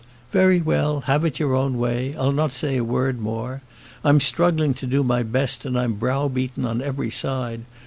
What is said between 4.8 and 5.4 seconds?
do my